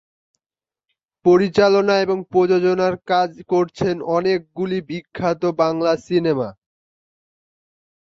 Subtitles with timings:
[1.25, 2.87] পরিচালনা ও প্রযোজনা
[3.51, 6.49] করেছেন অনেকগুলি বিখ্যাত বাংলা সিনেমা।